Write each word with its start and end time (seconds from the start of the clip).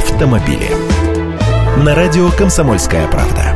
автомобили. 0.00 0.70
На 1.76 1.94
радио 1.94 2.30
«Комсомольская 2.30 3.06
правда». 3.08 3.54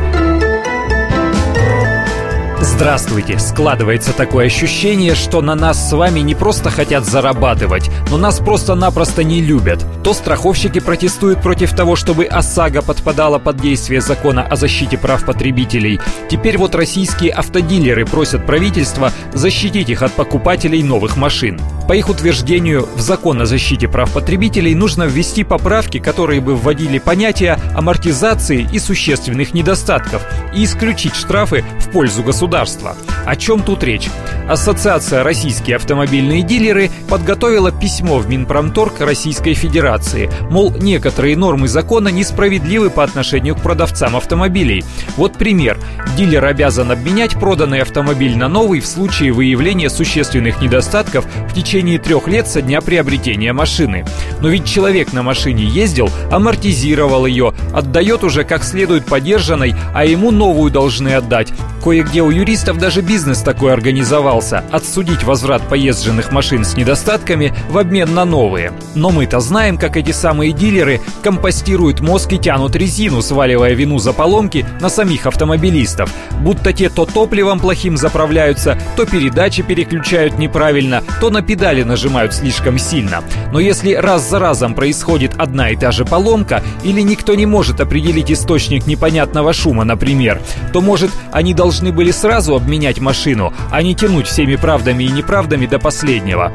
Здравствуйте! 2.61 3.39
Складывается 3.39 4.13
такое 4.13 4.45
ощущение, 4.45 5.15
что 5.15 5.41
на 5.41 5.55
нас 5.55 5.89
с 5.89 5.91
вами 5.93 6.19
не 6.19 6.35
просто 6.35 6.69
хотят 6.69 7.05
зарабатывать, 7.05 7.89
но 8.11 8.17
нас 8.17 8.39
просто-напросто 8.39 9.23
не 9.23 9.41
любят. 9.41 9.83
То 10.03 10.13
страховщики 10.13 10.79
протестуют 10.79 11.41
против 11.41 11.75
того, 11.75 11.95
чтобы 11.95 12.25
ОСАГО 12.25 12.83
подпадала 12.83 13.39
под 13.39 13.57
действие 13.57 14.01
закона 14.01 14.43
о 14.43 14.55
защите 14.55 14.97
прав 14.97 15.25
потребителей. 15.25 15.99
Теперь 16.29 16.57
вот 16.57 16.75
российские 16.75 17.31
автодилеры 17.31 18.05
просят 18.05 18.45
правительство 18.45 19.11
защитить 19.33 19.89
их 19.89 20.03
от 20.03 20.11
покупателей 20.11 20.83
новых 20.83 21.17
машин. 21.17 21.59
По 21.87 21.93
их 21.93 22.09
утверждению, 22.09 22.89
в 22.95 22.99
закон 22.99 23.41
о 23.41 23.45
защите 23.45 23.87
прав 23.87 24.11
потребителей 24.11 24.73
нужно 24.73 25.03
ввести 25.03 25.43
поправки, 25.43 25.99
которые 25.99 26.41
бы 26.41 26.55
вводили 26.55 26.97
понятия 26.97 27.59
амортизации 27.75 28.67
и 28.71 28.79
существенных 28.79 29.53
недостатков 29.53 30.23
и 30.55 30.63
исключить 30.63 31.15
штрафы 31.15 31.63
в 31.79 31.91
пользу 31.91 32.23
государства. 32.23 32.95
О 33.25 33.35
чем 33.35 33.61
тут 33.61 33.83
речь? 33.83 34.09
Ассоциация 34.49 35.23
«Российские 35.23 35.75
автомобильные 35.75 36.41
дилеры» 36.41 36.89
подготовила 37.09 37.71
письмо 37.71 38.17
в 38.17 38.29
Минпромторг 38.29 39.01
Российской 39.01 39.53
Федерации. 39.53 40.29
Мол, 40.49 40.71
некоторые 40.71 41.35
нормы 41.35 41.67
закона 41.67 42.09
несправедливы 42.09 42.89
по 42.89 43.03
отношению 43.03 43.55
к 43.55 43.61
продавцам 43.61 44.15
автомобилей. 44.15 44.83
Вот 45.17 45.33
пример. 45.33 45.79
Дилер 46.15 46.45
обязан 46.45 46.91
обменять 46.91 47.33
проданный 47.39 47.81
автомобиль 47.81 48.37
на 48.37 48.47
новый 48.47 48.79
в 48.79 48.87
случае 48.87 49.33
выявления 49.33 49.89
существенных 49.89 50.61
недостатков 50.61 51.25
в 51.49 51.53
течение 51.53 51.74
трех 51.97 52.27
лет 52.27 52.47
со 52.47 52.61
дня 52.61 52.79
приобретения 52.81 53.51
машины. 53.51 54.05
Но 54.39 54.47
ведь 54.47 54.65
человек 54.65 55.11
на 55.13 55.23
машине 55.23 55.65
ездил, 55.65 56.09
амортизировал 56.31 57.25
ее, 57.25 57.53
отдает 57.73 58.23
уже 58.23 58.43
как 58.43 58.63
следует 58.63 59.05
подержанной, 59.05 59.75
а 59.93 60.05
ему 60.05 60.31
новую 60.31 60.71
должны 60.71 61.15
отдать. 61.15 61.51
Кое-где 61.85 62.23
у 62.23 62.31
юристов 62.31 62.79
даже 62.79 63.01
бизнес 63.01 63.43
такой 63.43 63.71
организовался– 63.71 64.63
отсудить 64.71 65.23
возврат 65.23 65.61
поезженных 65.69 66.31
машин 66.31 66.65
с 66.65 66.75
недостатками 66.75 67.53
в 67.69 67.77
обмен 67.77 68.11
на 68.15 68.25
новые. 68.25 68.73
Но 68.95 69.11
мы-то 69.11 69.39
знаем, 69.39 69.77
как 69.77 69.95
эти 69.95 70.09
самые 70.09 70.51
дилеры 70.51 70.99
компостируют 71.21 71.99
мозг 71.99 72.33
и 72.33 72.39
тянут 72.39 72.75
резину, 72.75 73.21
сваливая 73.21 73.75
вину 73.75 73.99
за 73.99 74.13
поломки 74.13 74.65
на 74.81 74.89
самих 74.89 75.27
автомобилистов. 75.27 76.11
Будто 76.41 76.73
те 76.73 76.89
то 76.89 77.05
топливом 77.05 77.59
плохим 77.59 77.97
заправляются, 77.97 78.79
то 78.95 79.05
передачи 79.05 79.61
переключают 79.61 80.39
неправильно, 80.39 81.03
то 81.21 81.29
на 81.29 81.43
педали 81.43 81.83
нажимают 81.83 82.33
слишком 82.33 82.79
сильно. 82.79 83.23
Но 83.51 83.59
если 83.59 83.93
раз 83.93 84.27
за 84.27 84.39
разом 84.39 84.73
происходит 84.73 85.33
одна 85.37 85.69
и 85.69 85.75
та 85.75 85.91
же 85.91 86.03
поломка, 86.03 86.63
или 86.83 87.01
никто 87.01 87.35
не 87.35 87.45
может 87.45 87.79
определить 87.79 88.31
источник 88.31 88.87
непонятного 88.87 89.53
шума, 89.53 89.83
например, 89.83 90.41
то, 90.73 90.81
может, 90.81 91.11
они 91.31 91.53
должны 91.75 91.91
были 91.91 92.11
сразу 92.11 92.55
обменять 92.55 92.99
машину, 92.99 93.53
а 93.69 93.81
не 93.81 93.95
тянуть 93.95 94.27
всеми 94.27 94.55
правдами 94.55 95.03
и 95.03 95.09
неправдами 95.09 95.65
до 95.65 95.77
последнего. 95.77 96.53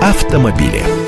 Автомобили. 0.00 1.01